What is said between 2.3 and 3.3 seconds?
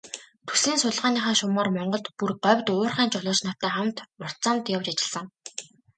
говьд уурхайн